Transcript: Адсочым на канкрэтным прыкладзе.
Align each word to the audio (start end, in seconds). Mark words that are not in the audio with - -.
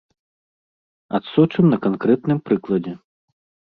Адсочым 1.19 1.65
на 1.77 1.81
канкрэтным 1.87 2.37
прыкладзе. 2.49 2.93